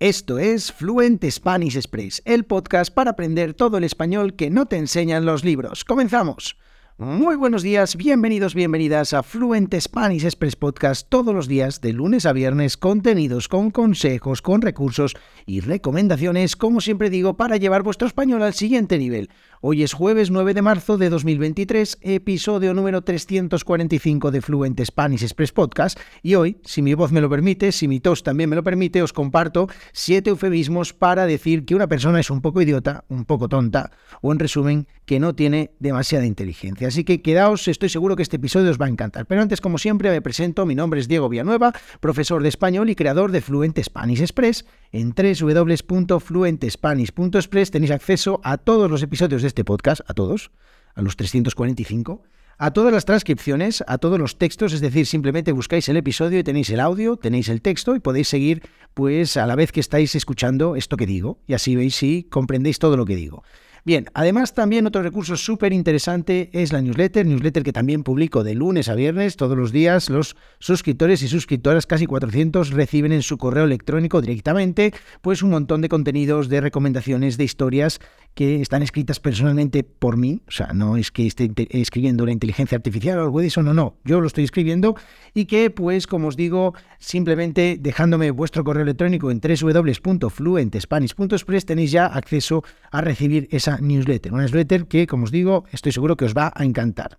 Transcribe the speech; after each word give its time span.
Esto 0.00 0.38
es 0.38 0.70
Fluent 0.70 1.24
Spanish 1.28 1.74
Express, 1.74 2.22
el 2.24 2.44
podcast 2.44 2.94
para 2.94 3.10
aprender 3.10 3.52
todo 3.52 3.78
el 3.78 3.82
español 3.82 4.36
que 4.36 4.48
no 4.48 4.66
te 4.66 4.76
enseñan 4.76 5.26
los 5.26 5.42
libros. 5.42 5.84
¡Comenzamos! 5.84 6.56
Muy 6.98 7.34
buenos 7.34 7.64
días, 7.64 7.96
bienvenidos, 7.96 8.54
bienvenidas 8.54 9.12
a 9.12 9.24
Fluent 9.24 9.74
Spanish 9.80 10.24
Express 10.24 10.54
Podcast 10.56 11.08
todos 11.08 11.34
los 11.34 11.46
días, 11.46 11.80
de 11.80 11.92
lunes 11.92 12.26
a 12.26 12.32
viernes, 12.32 12.76
contenidos 12.76 13.48
con 13.48 13.72
consejos, 13.72 14.40
con 14.40 14.62
recursos 14.62 15.16
y 15.46 15.60
recomendaciones, 15.60 16.54
como 16.54 16.80
siempre 16.80 17.10
digo, 17.10 17.36
para 17.36 17.56
llevar 17.56 17.82
vuestro 17.82 18.06
español 18.06 18.42
al 18.42 18.54
siguiente 18.54 18.98
nivel. 18.98 19.30
Hoy 19.60 19.82
es 19.82 19.92
jueves 19.92 20.30
9 20.30 20.54
de 20.54 20.62
marzo 20.62 20.98
de 20.98 21.10
2023, 21.10 21.98
episodio 22.02 22.74
número 22.74 23.02
345 23.02 24.30
de 24.30 24.40
Fluent 24.40 24.80
Spanish 24.84 25.24
Express 25.24 25.50
Podcast, 25.50 25.98
y 26.22 26.36
hoy, 26.36 26.58
si 26.62 26.80
mi 26.80 26.94
voz 26.94 27.10
me 27.10 27.20
lo 27.20 27.28
permite, 27.28 27.72
si 27.72 27.88
mi 27.88 27.98
tos 27.98 28.22
también 28.22 28.50
me 28.50 28.54
lo 28.54 28.62
permite, 28.62 29.02
os 29.02 29.12
comparto 29.12 29.66
siete 29.90 30.30
eufemismos 30.30 30.92
para 30.92 31.26
decir 31.26 31.64
que 31.64 31.74
una 31.74 31.88
persona 31.88 32.20
es 32.20 32.30
un 32.30 32.40
poco 32.40 32.62
idiota, 32.62 33.04
un 33.08 33.24
poco 33.24 33.48
tonta, 33.48 33.90
o 34.20 34.30
en 34.30 34.38
resumen, 34.38 34.86
que 35.08 35.18
no 35.18 35.34
tiene 35.34 35.72
demasiada 35.80 36.24
inteligencia. 36.26 36.86
Así 36.86 37.02
que 37.02 37.22
quedaos, 37.22 37.66
estoy 37.66 37.88
seguro 37.88 38.14
que 38.14 38.22
este 38.22 38.36
episodio 38.36 38.70
os 38.70 38.78
va 38.78 38.84
a 38.84 38.90
encantar. 38.90 39.24
Pero 39.24 39.40
antes, 39.40 39.62
como 39.62 39.78
siempre, 39.78 40.10
me 40.10 40.20
presento. 40.20 40.66
Mi 40.66 40.74
nombre 40.74 41.00
es 41.00 41.08
Diego 41.08 41.30
Villanueva, 41.30 41.72
profesor 42.00 42.42
de 42.42 42.50
español 42.50 42.90
y 42.90 42.94
creador 42.94 43.32
de 43.32 43.40
Fluent 43.40 43.82
Spanish 43.82 44.20
Express. 44.20 44.66
En 44.92 45.14
www.fluentespanish.express 45.14 47.70
tenéis 47.70 47.90
acceso 47.90 48.42
a 48.44 48.58
todos 48.58 48.90
los 48.90 49.02
episodios 49.02 49.40
de 49.40 49.47
este 49.48 49.64
podcast, 49.64 50.02
a 50.06 50.14
todos, 50.14 50.50
a 50.94 51.02
los 51.02 51.16
345 51.16 52.22
a 52.58 52.72
todas 52.72 52.92
las 52.92 53.04
transcripciones, 53.04 53.84
a 53.86 53.98
todos 53.98 54.18
los 54.18 54.36
textos, 54.36 54.72
es 54.72 54.80
decir, 54.80 55.06
simplemente 55.06 55.52
buscáis 55.52 55.88
el 55.88 55.96
episodio 55.96 56.40
y 56.40 56.44
tenéis 56.44 56.70
el 56.70 56.80
audio, 56.80 57.16
tenéis 57.16 57.48
el 57.48 57.62
texto 57.62 57.94
y 57.94 58.00
podéis 58.00 58.28
seguir 58.28 58.62
pues 58.94 59.36
a 59.36 59.46
la 59.46 59.54
vez 59.54 59.70
que 59.70 59.78
estáis 59.78 60.16
escuchando 60.16 60.74
esto 60.74 60.96
que 60.96 61.06
digo 61.06 61.38
y 61.46 61.54
así 61.54 61.76
veis 61.76 61.94
si 61.94 62.24
comprendéis 62.24 62.80
todo 62.80 62.96
lo 62.96 63.06
que 63.06 63.14
digo. 63.14 63.44
Bien, 63.88 64.04
además 64.12 64.52
también 64.52 64.86
otro 64.86 65.02
recurso 65.02 65.34
súper 65.34 65.72
interesante 65.72 66.50
es 66.52 66.74
la 66.74 66.82
newsletter, 66.82 67.24
newsletter 67.24 67.62
que 67.62 67.72
también 67.72 68.02
publico 68.02 68.44
de 68.44 68.54
lunes 68.54 68.90
a 68.90 68.94
viernes, 68.94 69.38
todos 69.38 69.56
los 69.56 69.72
días. 69.72 70.10
Los 70.10 70.36
suscriptores 70.58 71.22
y 71.22 71.28
suscriptoras, 71.28 71.86
casi 71.86 72.04
400, 72.04 72.72
reciben 72.72 73.12
en 73.12 73.22
su 73.22 73.38
correo 73.38 73.64
electrónico 73.64 74.20
directamente 74.20 74.92
pues 75.22 75.42
un 75.42 75.48
montón 75.48 75.80
de 75.80 75.88
contenidos, 75.88 76.50
de 76.50 76.60
recomendaciones, 76.60 77.38
de 77.38 77.44
historias 77.44 77.98
que 78.34 78.60
están 78.60 78.82
escritas 78.82 79.20
personalmente 79.20 79.82
por 79.82 80.18
mí, 80.18 80.42
o 80.46 80.52
sea, 80.52 80.72
no 80.72 80.96
es 80.96 81.10
que 81.10 81.26
esté 81.26 81.50
escribiendo 81.70 82.24
la 82.24 82.30
inteligencia 82.30 82.76
artificial 82.76 83.18
o 83.18 83.22
algo 83.22 83.40
de 83.40 83.48
eso, 83.48 83.64
no, 83.64 83.74
no, 83.74 83.96
yo 84.04 84.20
lo 84.20 84.28
estoy 84.28 84.44
escribiendo 84.44 84.94
y 85.34 85.46
que 85.46 85.70
pues 85.70 86.06
como 86.06 86.28
os 86.28 86.36
digo, 86.36 86.72
simplemente 86.98 87.78
dejándome 87.80 88.30
vuestro 88.30 88.62
correo 88.62 88.84
electrónico 88.84 89.32
en 89.32 89.40
www.fluentespanish.express 89.40 91.66
tenéis 91.66 91.90
ya 91.90 92.06
acceso 92.06 92.62
a 92.92 93.00
recibir 93.00 93.48
esa 93.50 93.77
newsletter, 93.80 94.32
una 94.32 94.42
newsletter 94.42 94.86
que 94.86 95.06
como 95.06 95.24
os 95.24 95.30
digo, 95.30 95.64
estoy 95.72 95.92
seguro 95.92 96.16
que 96.16 96.24
os 96.24 96.34
va 96.34 96.52
a 96.54 96.64
encantar. 96.64 97.18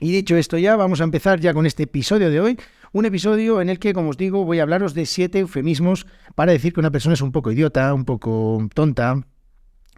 Y 0.00 0.10
dicho 0.12 0.36
esto 0.36 0.58
ya, 0.58 0.76
vamos 0.76 1.00
a 1.00 1.04
empezar 1.04 1.40
ya 1.40 1.54
con 1.54 1.66
este 1.66 1.84
episodio 1.84 2.30
de 2.30 2.40
hoy, 2.40 2.58
un 2.92 3.04
episodio 3.04 3.60
en 3.60 3.68
el 3.68 3.78
que, 3.78 3.92
como 3.92 4.10
os 4.10 4.16
digo, 4.16 4.44
voy 4.44 4.58
a 4.58 4.62
hablaros 4.62 4.94
de 4.94 5.06
siete 5.06 5.38
eufemismos 5.38 6.06
para 6.34 6.52
decir 6.52 6.72
que 6.72 6.80
una 6.80 6.90
persona 6.90 7.14
es 7.14 7.22
un 7.22 7.32
poco 7.32 7.52
idiota, 7.52 7.94
un 7.94 8.04
poco 8.04 8.68
tonta, 8.74 9.24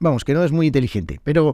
Vamos, 0.00 0.24
que 0.24 0.34
no 0.34 0.44
es 0.44 0.52
muy 0.52 0.66
inteligente. 0.66 1.20
Pero, 1.24 1.52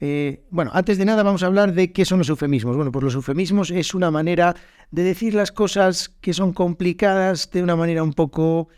eh, 0.00 0.44
bueno, 0.50 0.70
antes 0.74 0.98
de 0.98 1.04
nada 1.04 1.22
vamos 1.22 1.42
a 1.42 1.46
hablar 1.46 1.74
de 1.74 1.92
qué 1.92 2.04
son 2.04 2.18
los 2.18 2.28
eufemismos. 2.28 2.76
Bueno, 2.76 2.92
pues 2.92 3.04
los 3.04 3.14
eufemismos 3.14 3.70
es 3.70 3.94
una 3.94 4.10
manera 4.10 4.54
de 4.90 5.02
decir 5.02 5.34
las 5.34 5.52
cosas 5.52 6.08
que 6.20 6.32
son 6.32 6.52
complicadas 6.52 7.50
de 7.50 7.62
una 7.62 7.76
manera 7.76 8.02
un 8.02 8.12
poco, 8.12 8.68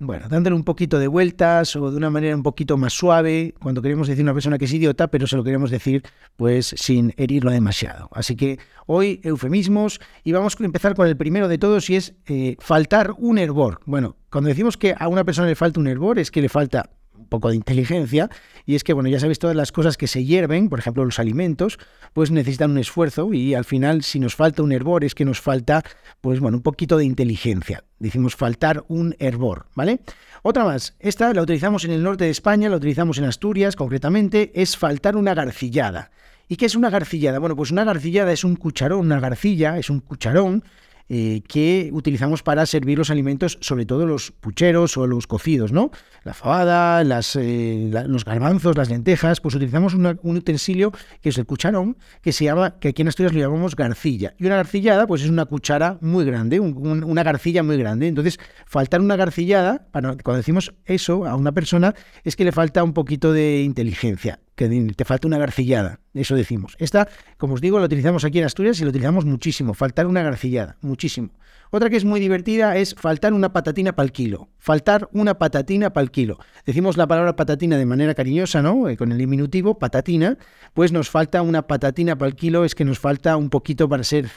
bueno, 0.00 0.28
dándole 0.30 0.56
un 0.56 0.64
poquito 0.64 0.98
de 0.98 1.06
vueltas 1.08 1.76
o 1.76 1.90
de 1.90 1.96
una 1.98 2.08
manera 2.08 2.34
un 2.34 2.42
poquito 2.42 2.78
más 2.78 2.94
suave, 2.94 3.54
cuando 3.60 3.82
queremos 3.82 4.08
decir 4.08 4.22
a 4.22 4.24
una 4.24 4.32
persona 4.32 4.56
que 4.56 4.64
es 4.64 4.72
idiota, 4.72 5.08
pero 5.08 5.26
se 5.26 5.36
lo 5.36 5.44
queremos 5.44 5.70
decir 5.70 6.02
pues 6.36 6.74
sin 6.76 7.12
herirlo 7.18 7.50
demasiado. 7.50 8.08
Así 8.12 8.34
que 8.34 8.58
hoy 8.86 9.20
eufemismos 9.22 10.00
y 10.24 10.32
vamos 10.32 10.56
a 10.58 10.64
empezar 10.64 10.94
con 10.94 11.06
el 11.06 11.18
primero 11.18 11.48
de 11.48 11.58
todos 11.58 11.90
y 11.90 11.96
es 11.96 12.14
eh, 12.26 12.56
faltar 12.60 13.14
un 13.18 13.36
hervor. 13.36 13.80
Bueno, 13.84 14.16
cuando 14.30 14.48
decimos 14.48 14.78
que 14.78 14.94
a 14.98 15.06
una 15.06 15.24
persona 15.24 15.48
le 15.48 15.54
falta 15.54 15.78
un 15.78 15.86
hervor 15.86 16.18
es 16.18 16.30
que 16.30 16.40
le 16.40 16.48
falta 16.48 16.88
poco 17.30 17.48
de 17.48 17.56
inteligencia, 17.56 18.28
y 18.66 18.74
es 18.74 18.84
que, 18.84 18.92
bueno, 18.92 19.08
ya 19.08 19.18
sabéis 19.18 19.38
todas 19.38 19.56
las 19.56 19.72
cosas 19.72 19.96
que 19.96 20.06
se 20.06 20.24
hierven, 20.24 20.68
por 20.68 20.78
ejemplo, 20.78 21.04
los 21.04 21.18
alimentos, 21.18 21.78
pues 22.12 22.30
necesitan 22.30 22.72
un 22.72 22.78
esfuerzo 22.78 23.32
y 23.32 23.54
al 23.54 23.64
final, 23.64 24.02
si 24.02 24.20
nos 24.20 24.34
falta 24.34 24.62
un 24.62 24.72
hervor, 24.72 25.04
es 25.04 25.14
que 25.14 25.24
nos 25.24 25.40
falta, 25.40 25.82
pues 26.20 26.40
bueno, 26.40 26.58
un 26.58 26.62
poquito 26.62 26.98
de 26.98 27.06
inteligencia. 27.06 27.84
Decimos 27.98 28.36
faltar 28.36 28.84
un 28.88 29.16
hervor, 29.18 29.66
¿vale? 29.74 30.00
Otra 30.42 30.64
más, 30.64 30.94
esta 30.98 31.32
la 31.32 31.42
utilizamos 31.42 31.84
en 31.84 31.92
el 31.92 32.02
norte 32.02 32.24
de 32.24 32.30
España, 32.30 32.68
la 32.68 32.76
utilizamos 32.76 33.16
en 33.18 33.24
Asturias 33.24 33.76
concretamente, 33.76 34.52
es 34.54 34.76
faltar 34.76 35.16
una 35.16 35.34
garcillada. 35.34 36.10
¿Y 36.48 36.56
qué 36.56 36.66
es 36.66 36.74
una 36.74 36.90
garcillada? 36.90 37.38
Bueno, 37.38 37.54
pues 37.54 37.70
una 37.70 37.84
garcillada 37.84 38.32
es 38.32 38.42
un 38.42 38.56
cucharón, 38.56 39.00
una 39.06 39.20
garcilla 39.20 39.78
es 39.78 39.88
un 39.88 40.00
cucharón 40.00 40.64
eh, 41.12 41.42
que 41.48 41.90
utilizamos 41.92 42.44
para 42.44 42.64
servir 42.66 42.96
los 42.96 43.10
alimentos, 43.10 43.58
sobre 43.60 43.84
todo 43.84 44.06
los 44.06 44.30
pucheros 44.30 44.96
o 44.96 45.08
los 45.08 45.26
cocidos, 45.26 45.72
¿no? 45.72 45.90
La 46.22 46.34
fabada, 46.34 47.02
las, 47.02 47.34
eh, 47.34 47.90
los 48.06 48.24
garbanzos, 48.24 48.76
las 48.76 48.90
lentejas, 48.90 49.40
pues 49.40 49.56
utilizamos 49.56 49.94
un 49.94 50.36
utensilio 50.36 50.92
que 51.20 51.30
es 51.30 51.38
el 51.38 51.46
cucharón, 51.46 51.96
que 52.22 52.32
se 52.32 52.44
llama, 52.44 52.78
que 52.78 52.90
aquí 52.90 53.02
en 53.02 53.08
Asturias 53.08 53.34
lo 53.34 53.40
llamamos 53.40 53.74
garcilla. 53.74 54.34
Y 54.38 54.46
una 54.46 54.54
garcillada, 54.54 55.08
pues 55.08 55.22
es 55.22 55.30
una 55.30 55.46
cuchara 55.46 55.98
muy 56.00 56.24
grande, 56.24 56.60
una 56.60 57.22
garcilla 57.24 57.64
muy 57.64 57.76
grande. 57.76 58.06
Entonces, 58.06 58.38
faltar 58.64 59.00
una 59.00 59.16
garcillada, 59.16 59.88
cuando 59.90 60.36
decimos 60.36 60.74
eso 60.84 61.26
a 61.26 61.34
una 61.34 61.50
persona, 61.50 61.92
es 62.22 62.36
que 62.36 62.44
le 62.44 62.52
falta 62.52 62.84
un 62.84 62.92
poquito 62.92 63.32
de 63.32 63.62
inteligencia 63.62 64.38
te 64.68 65.04
falta 65.04 65.26
una 65.26 65.38
garcillada, 65.38 66.00
eso 66.14 66.34
decimos. 66.36 66.76
Esta, 66.78 67.08
como 67.38 67.54
os 67.54 67.60
digo, 67.60 67.78
la 67.78 67.86
utilizamos 67.86 68.24
aquí 68.24 68.38
en 68.38 68.44
Asturias 68.44 68.80
y 68.80 68.84
la 68.84 68.90
utilizamos 68.90 69.24
muchísimo, 69.24 69.74
faltar 69.74 70.06
una 70.06 70.22
garcillada, 70.22 70.76
muchísimo. 70.80 71.30
Otra 71.70 71.88
que 71.88 71.96
es 71.96 72.04
muy 72.04 72.18
divertida 72.18 72.76
es 72.76 72.94
faltar 72.94 73.32
una 73.32 73.52
patatina 73.52 73.94
para 73.94 74.04
el 74.04 74.12
kilo, 74.12 74.48
faltar 74.58 75.08
una 75.12 75.38
patatina 75.38 75.92
para 75.92 76.02
el 76.02 76.10
kilo. 76.10 76.38
Decimos 76.66 76.96
la 76.96 77.06
palabra 77.06 77.36
patatina 77.36 77.78
de 77.78 77.86
manera 77.86 78.14
cariñosa, 78.14 78.60
¿no? 78.60 78.88
Eh, 78.88 78.96
con 78.96 79.12
el 79.12 79.18
diminutivo, 79.18 79.78
patatina, 79.78 80.36
pues 80.74 80.90
nos 80.90 81.10
falta 81.10 81.42
una 81.42 81.62
patatina 81.62 82.18
para 82.18 82.28
el 82.28 82.34
kilo, 82.34 82.64
es 82.64 82.74
que 82.74 82.84
nos 82.84 82.98
falta 82.98 83.36
un 83.36 83.50
poquito 83.50 83.88
para 83.88 84.02
ser 84.02 84.30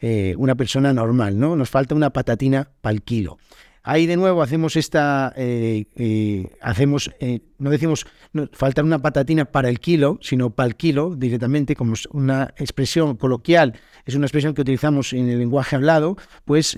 eh, 0.00 0.34
una 0.38 0.54
persona 0.54 0.92
normal, 0.92 1.38
¿no? 1.38 1.56
Nos 1.56 1.70
falta 1.70 1.94
una 1.94 2.10
patatina 2.10 2.70
para 2.80 2.94
el 2.94 3.02
kilo. 3.02 3.38
Ahí 3.90 4.04
de 4.04 4.18
nuevo 4.18 4.42
hacemos 4.42 4.76
esta, 4.76 5.32
eh, 5.34 5.86
eh, 5.96 6.50
hacemos, 6.60 7.10
eh, 7.20 7.40
no 7.56 7.70
decimos 7.70 8.04
faltar 8.52 8.84
una 8.84 8.98
patatina 8.98 9.46
para 9.46 9.70
el 9.70 9.80
kilo, 9.80 10.18
sino 10.20 10.50
para 10.50 10.66
el 10.66 10.76
kilo 10.76 11.16
directamente, 11.16 11.74
como 11.74 11.94
es 11.94 12.04
una 12.12 12.52
expresión 12.58 13.16
coloquial, 13.16 13.80
es 14.04 14.14
una 14.14 14.26
expresión 14.26 14.52
que 14.52 14.60
utilizamos 14.60 15.14
en 15.14 15.30
el 15.30 15.38
lenguaje 15.38 15.74
hablado, 15.74 16.18
pues 16.44 16.76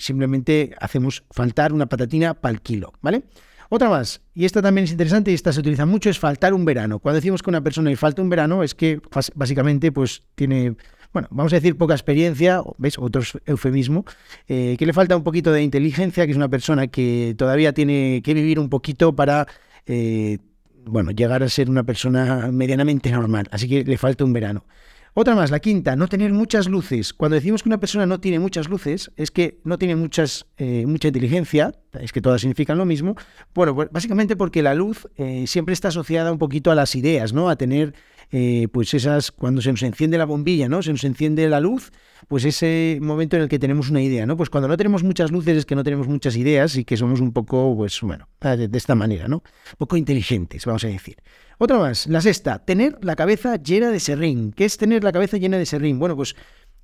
simplemente 0.00 0.74
hacemos 0.78 1.24
faltar 1.30 1.72
una 1.72 1.86
patatina 1.86 2.34
para 2.34 2.52
el 2.52 2.60
kilo, 2.60 2.92
¿vale? 3.00 3.22
Otra 3.70 3.88
más, 3.88 4.20
y 4.34 4.44
esta 4.44 4.60
también 4.60 4.84
es 4.84 4.90
interesante 4.90 5.30
y 5.30 5.34
esta 5.34 5.54
se 5.54 5.60
utiliza 5.60 5.86
mucho, 5.86 6.10
es 6.10 6.18
faltar 6.18 6.52
un 6.52 6.66
verano. 6.66 6.98
Cuando 6.98 7.16
decimos 7.16 7.40
que 7.42 7.48
una 7.48 7.62
persona 7.62 7.88
le 7.88 7.96
falta 7.96 8.20
un 8.20 8.28
verano, 8.28 8.62
es 8.62 8.74
que 8.74 9.00
básicamente 9.34 9.92
pues 9.92 10.24
tiene 10.34 10.76
bueno, 11.12 11.28
vamos 11.30 11.52
a 11.52 11.56
decir 11.56 11.76
poca 11.76 11.94
experiencia, 11.94 12.62
¿veis? 12.78 12.98
Otro 12.98 13.22
eufemismo, 13.46 14.04
eh, 14.46 14.76
que 14.78 14.86
le 14.86 14.92
falta 14.92 15.16
un 15.16 15.24
poquito 15.24 15.52
de 15.52 15.62
inteligencia, 15.62 16.24
que 16.24 16.30
es 16.30 16.36
una 16.36 16.48
persona 16.48 16.86
que 16.86 17.34
todavía 17.36 17.72
tiene 17.72 18.22
que 18.24 18.32
vivir 18.34 18.60
un 18.60 18.68
poquito 18.68 19.14
para, 19.16 19.46
eh, 19.86 20.38
bueno, 20.84 21.10
llegar 21.10 21.42
a 21.42 21.48
ser 21.48 21.68
una 21.68 21.82
persona 21.82 22.50
medianamente 22.52 23.10
normal, 23.10 23.48
así 23.50 23.68
que 23.68 23.84
le 23.84 23.98
falta 23.98 24.24
un 24.24 24.32
verano. 24.32 24.64
Otra 25.12 25.34
más, 25.34 25.50
la 25.50 25.58
quinta, 25.58 25.96
no 25.96 26.06
tener 26.06 26.32
muchas 26.32 26.68
luces. 26.68 27.12
Cuando 27.12 27.34
decimos 27.34 27.64
que 27.64 27.68
una 27.68 27.80
persona 27.80 28.06
no 28.06 28.20
tiene 28.20 28.38
muchas 28.38 28.68
luces, 28.68 29.10
es 29.16 29.32
que 29.32 29.58
no 29.64 29.76
tiene 29.76 29.96
muchas, 29.96 30.46
eh, 30.56 30.86
mucha 30.86 31.08
inteligencia, 31.08 31.74
es 32.00 32.12
que 32.12 32.20
todas 32.20 32.42
significan 32.42 32.78
lo 32.78 32.84
mismo. 32.84 33.16
Bueno, 33.52 33.74
pues 33.74 33.88
básicamente 33.90 34.36
porque 34.36 34.62
la 34.62 34.74
luz 34.74 35.08
siempre 35.46 35.72
está 35.72 35.88
asociada 35.88 36.30
un 36.30 36.38
poquito 36.38 36.70
a 36.70 36.76
las 36.76 36.94
ideas, 36.94 37.32
¿no? 37.32 37.48
A 37.50 37.56
tener 37.56 37.94
eh, 38.32 38.68
pues 38.72 38.94
esas, 38.94 39.32
cuando 39.32 39.60
se 39.60 39.70
nos 39.70 39.82
enciende 39.82 40.16
la 40.16 40.24
bombilla, 40.24 40.68
¿no? 40.68 40.82
Se 40.82 40.92
nos 40.92 41.02
enciende 41.02 41.48
la 41.48 41.58
luz, 41.58 41.90
pues 42.28 42.44
ese 42.44 42.98
momento 43.00 43.36
en 43.36 43.42
el 43.42 43.48
que 43.48 43.58
tenemos 43.58 43.90
una 43.90 44.02
idea, 44.02 44.24
¿no? 44.24 44.36
Pues 44.36 44.50
cuando 44.50 44.68
no 44.68 44.76
tenemos 44.76 45.02
muchas 45.02 45.32
luces 45.32 45.56
es 45.56 45.66
que 45.66 45.74
no 45.74 45.82
tenemos 45.82 46.06
muchas 46.06 46.36
ideas 46.36 46.76
y 46.76 46.84
que 46.84 46.96
somos 46.96 47.20
un 47.20 47.32
poco, 47.32 47.74
pues 47.76 48.00
bueno, 48.02 48.28
de, 48.40 48.70
esta 48.72 48.94
manera, 48.94 49.26
¿no? 49.26 49.42
Poco 49.78 49.96
inteligentes, 49.96 50.64
vamos 50.64 50.84
a 50.84 50.88
decir. 50.88 51.16
Otra 51.58 51.78
más, 51.78 52.06
la 52.06 52.20
sexta, 52.20 52.64
tener 52.64 52.98
la 53.02 53.16
cabeza 53.16 53.56
llena 53.56 53.90
de 53.90 53.98
serrín. 53.98 54.52
¿Qué 54.52 54.64
es 54.64 54.76
tener 54.76 55.02
la 55.02 55.12
cabeza 55.12 55.36
llena 55.36 55.58
de 55.58 55.66
serrín? 55.66 55.98
Bueno, 55.98 56.14
pues 56.14 56.36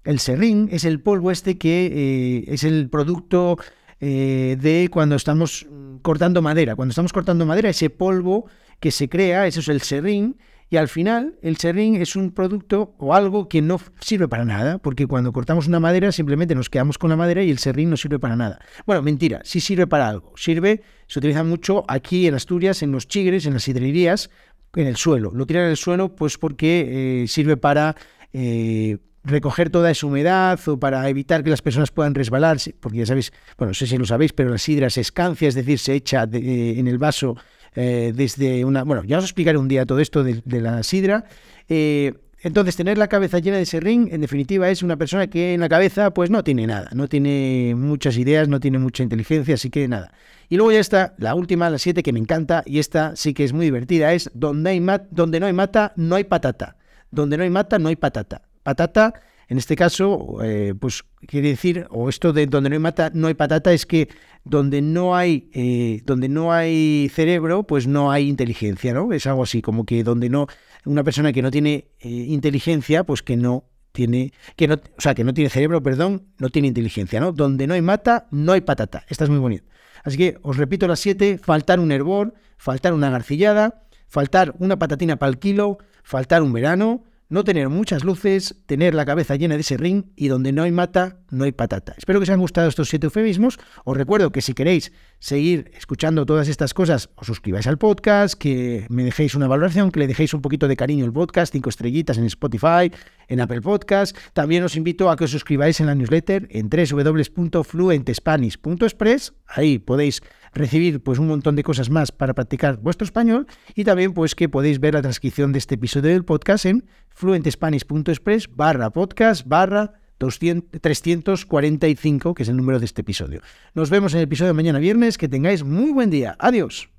el 0.04 0.18
serrín 0.18 0.68
es 0.72 0.84
el 0.84 1.00
polvo 1.00 1.30
este 1.30 1.58
que 1.58 1.86
eh, 1.86 2.52
es 2.52 2.64
el 2.64 2.90
producto 2.90 3.56
eh, 4.00 4.56
de 4.60 4.88
cuando 4.90 5.14
estamos 5.14 5.66
cortando 6.02 6.42
madera. 6.42 6.74
Cuando 6.74 6.90
estamos 6.90 7.12
cortando 7.12 7.46
madera, 7.46 7.70
ese 7.70 7.88
polvo 7.88 8.46
que 8.80 8.90
se 8.90 9.08
crea, 9.08 9.46
eso 9.46 9.60
es 9.60 9.68
el 9.68 9.80
serrín, 9.80 10.36
Y 10.68 10.78
al 10.78 10.88
final, 10.88 11.38
el 11.42 11.56
serrín 11.58 11.94
es 11.96 12.16
un 12.16 12.32
producto 12.32 12.96
o 12.98 13.14
algo 13.14 13.48
que 13.48 13.62
no 13.62 13.80
sirve 14.00 14.26
para 14.26 14.44
nada, 14.44 14.78
porque 14.78 15.06
cuando 15.06 15.32
cortamos 15.32 15.68
una 15.68 15.78
madera 15.78 16.10
simplemente 16.10 16.56
nos 16.56 16.68
quedamos 16.68 16.98
con 16.98 17.08
la 17.10 17.16
madera 17.16 17.42
y 17.44 17.50
el 17.50 17.58
serrín 17.58 17.88
no 17.90 17.96
sirve 17.96 18.18
para 18.18 18.34
nada. 18.34 18.58
Bueno, 18.84 19.00
mentira, 19.02 19.40
sí 19.44 19.60
sirve 19.60 19.86
para 19.86 20.08
algo. 20.08 20.32
Sirve, 20.36 20.82
se 21.06 21.20
utiliza 21.20 21.44
mucho 21.44 21.84
aquí 21.86 22.26
en 22.26 22.34
Asturias, 22.34 22.82
en 22.82 22.90
los 22.90 23.06
chigres, 23.06 23.46
en 23.46 23.54
las 23.54 23.68
hidrerías, 23.68 24.28
en 24.74 24.88
el 24.88 24.96
suelo. 24.96 25.30
Lo 25.32 25.46
tiran 25.46 25.64
en 25.64 25.70
el 25.70 25.76
suelo 25.76 26.16
pues 26.16 26.36
porque 26.36 27.22
eh, 27.22 27.28
sirve 27.28 27.56
para 27.56 27.94
eh, 28.32 28.98
recoger 29.22 29.70
toda 29.70 29.92
esa 29.92 30.06
humedad 30.06 30.58
o 30.66 30.80
para 30.80 31.08
evitar 31.08 31.44
que 31.44 31.50
las 31.50 31.62
personas 31.62 31.92
puedan 31.92 32.14
resbalarse, 32.14 32.74
porque 32.80 32.98
ya 32.98 33.06
sabéis, 33.06 33.32
bueno, 33.56 33.70
no 33.70 33.74
sé 33.74 33.86
si 33.86 33.96
lo 33.98 34.04
sabéis, 34.04 34.32
pero 34.32 34.50
la 34.50 34.58
sidra 34.58 34.90
se 34.90 35.00
escancia, 35.00 35.46
es 35.46 35.54
decir, 35.54 35.78
se 35.78 35.94
echa 35.94 36.28
en 36.32 36.88
el 36.88 36.98
vaso 36.98 37.36
eh, 37.76 38.12
desde 38.14 38.64
una... 38.64 38.82
Bueno, 38.82 39.04
ya 39.04 39.18
os 39.18 39.24
explicaré 39.24 39.58
un 39.58 39.68
día 39.68 39.86
todo 39.86 40.00
esto 40.00 40.24
de, 40.24 40.42
la 40.60 40.82
sidra. 40.82 41.24
Eh, 41.68 42.14
entonces, 42.42 42.76
tener 42.76 42.98
la 42.98 43.08
cabeza 43.08 43.38
llena 43.38 43.56
de 43.56 43.66
serrín, 43.66 44.08
en 44.10 44.20
definitiva, 44.20 44.68
es 44.70 44.82
una 44.82 44.96
persona 44.96 45.26
que 45.26 45.54
en 45.54 45.60
la 45.60 45.68
cabeza 45.68 46.12
pues 46.12 46.30
no 46.30 46.44
tiene 46.44 46.66
nada, 46.66 46.90
no 46.92 47.08
tiene 47.08 47.74
muchas 47.76 48.16
ideas, 48.18 48.48
no 48.48 48.60
tiene 48.60 48.78
mucha 48.78 49.02
inteligencia, 49.02 49.54
así 49.54 49.70
que 49.70 49.88
nada. 49.88 50.12
Y 50.48 50.56
luego 50.56 50.72
ya 50.72 50.80
está 50.80 51.14
la 51.18 51.34
última, 51.34 51.68
la 51.70 51.78
siete, 51.78 52.02
que 52.02 52.12
me 52.12 52.20
encanta, 52.20 52.62
y 52.66 52.78
esta 52.78 53.16
sí 53.16 53.34
que 53.34 53.44
es 53.44 53.52
muy 53.52 53.66
divertida, 53.66 54.12
es 54.12 54.30
donde, 54.32 54.70
hay 54.70 54.86
donde 55.10 55.40
no 55.40 55.46
hay 55.46 55.52
mata, 55.52 55.92
no 55.96 56.14
hay 56.14 56.24
patata. 56.24 56.76
Donde 57.10 57.36
no 57.36 57.42
hay 57.42 57.50
mata, 57.50 57.78
no 57.78 57.88
hay 57.88 57.96
patata. 57.96 58.42
Patata, 58.62 59.14
en 59.48 59.58
este 59.58 59.76
caso, 59.76 60.38
eh, 60.42 60.74
pues 60.78 61.04
quiere 61.26 61.48
decir, 61.48 61.86
o 61.90 62.08
esto 62.08 62.32
de 62.32 62.46
donde 62.46 62.70
no 62.70 62.74
hay 62.74 62.80
mata, 62.80 63.10
no 63.14 63.28
hay 63.28 63.34
patata, 63.34 63.72
es 63.72 63.86
que 63.86 64.08
donde 64.44 64.82
no 64.82 65.16
hay, 65.16 65.50
eh, 65.52 66.02
donde 66.04 66.28
no 66.28 66.52
hay 66.52 67.10
cerebro, 67.12 67.64
pues 67.64 67.86
no 67.86 68.10
hay 68.10 68.28
inteligencia, 68.28 68.92
¿no? 68.92 69.12
Es 69.12 69.26
algo 69.26 69.44
así, 69.44 69.62
como 69.62 69.84
que 69.84 70.02
donde 70.02 70.28
no, 70.28 70.46
una 70.84 71.04
persona 71.04 71.32
que 71.32 71.42
no 71.42 71.50
tiene 71.50 71.88
eh, 72.00 72.08
inteligencia, 72.08 73.04
pues 73.04 73.22
que 73.22 73.36
no 73.36 73.64
tiene, 73.92 74.32
que 74.56 74.66
no, 74.66 74.74
o 74.74 75.00
sea, 75.00 75.14
que 75.14 75.24
no 75.24 75.32
tiene 75.32 75.48
cerebro, 75.48 75.82
perdón, 75.82 76.26
no 76.38 76.50
tiene 76.50 76.68
inteligencia, 76.68 77.20
¿no? 77.20 77.32
Donde 77.32 77.66
no 77.66 77.74
hay 77.74 77.82
mata, 77.82 78.26
no 78.32 78.52
hay 78.52 78.62
patata. 78.62 79.04
Esta 79.08 79.24
es 79.24 79.30
muy 79.30 79.38
bonita. 79.38 79.64
Así 80.02 80.16
que 80.16 80.38
os 80.42 80.56
repito 80.56 80.88
las 80.88 81.00
siete, 81.00 81.38
faltar 81.38 81.80
un 81.80 81.92
hervor, 81.92 82.34
faltar 82.58 82.92
una 82.92 83.10
garcillada, 83.10 83.86
faltar 84.08 84.54
una 84.58 84.78
patatina 84.78 85.16
para 85.16 85.30
el 85.30 85.38
kilo, 85.38 85.78
faltar 86.02 86.42
un 86.42 86.52
verano, 86.52 87.04
no 87.28 87.44
tener 87.44 87.68
muchas 87.68 88.04
luces, 88.04 88.56
tener 88.66 88.94
la 88.94 89.04
cabeza 89.04 89.36
llena 89.36 89.56
de 89.56 89.76
ring 89.76 90.04
y 90.14 90.28
donde 90.28 90.52
no 90.52 90.62
hay 90.62 90.70
mata, 90.70 91.18
no 91.30 91.44
hay 91.44 91.52
patata. 91.52 91.94
Espero 91.98 92.20
que 92.20 92.24
os 92.24 92.28
hayan 92.28 92.40
gustado 92.40 92.68
estos 92.68 92.88
siete 92.88 93.06
eufemismos. 93.06 93.58
Os 93.84 93.96
recuerdo 93.96 94.30
que 94.30 94.42
si 94.42 94.54
queréis 94.54 94.92
seguir 95.18 95.70
escuchando 95.76 96.24
todas 96.24 96.48
estas 96.48 96.72
cosas, 96.72 97.10
os 97.16 97.26
suscribáis 97.26 97.66
al 97.66 97.78
podcast, 97.78 98.34
que 98.34 98.86
me 98.90 99.02
dejéis 99.02 99.34
una 99.34 99.48
valoración, 99.48 99.90
que 99.90 100.00
le 100.00 100.06
dejéis 100.06 100.34
un 100.34 100.42
poquito 100.42 100.68
de 100.68 100.76
cariño 100.76 101.04
al 101.04 101.12
podcast, 101.12 101.52
cinco 101.52 101.70
estrellitas 101.70 102.18
en 102.18 102.24
Spotify, 102.26 102.92
en 103.28 103.40
Apple 103.40 103.60
Podcast. 103.60 104.16
También 104.32 104.64
os 104.64 104.74
invito 104.76 105.10
a 105.10 105.16
que 105.16 105.24
os 105.24 105.30
suscribáis 105.30 105.80
en 105.80 105.86
la 105.86 105.94
newsletter 105.94 106.48
en 106.50 106.68
www.fluentespanish.express. 106.68 109.34
Ahí 109.46 109.78
podéis 109.78 110.20
recibir 110.52 111.02
pues 111.02 111.18
un 111.18 111.28
montón 111.28 111.56
de 111.56 111.62
cosas 111.62 111.88
más 111.90 112.12
para 112.12 112.34
practicar 112.34 112.78
vuestro 112.78 113.04
español 113.04 113.46
y 113.74 113.84
también 113.84 114.14
pues 114.14 114.34
que 114.34 114.48
podéis 114.48 114.80
ver 114.80 114.94
la 114.94 115.02
transcripción 115.02 115.52
de 115.52 115.58
este 115.58 115.74
episodio 115.76 116.12
del 116.12 116.24
podcast 116.24 116.64
en 116.66 116.86
fluentespanish.express 117.10 118.48
barra 118.54 118.90
podcast 118.90 119.46
barra 119.46 119.92
345, 120.18 122.34
que 122.34 122.42
es 122.42 122.48
el 122.48 122.56
número 122.56 122.78
de 122.78 122.86
este 122.86 123.02
episodio. 123.02 123.42
Nos 123.74 123.90
vemos 123.90 124.14
en 124.14 124.20
el 124.20 124.24
episodio 124.24 124.48
de 124.48 124.54
mañana 124.54 124.78
viernes. 124.78 125.18
Que 125.18 125.28
tengáis 125.28 125.62
muy 125.62 125.92
buen 125.92 126.08
día. 126.10 126.36
Adiós. 126.38 126.95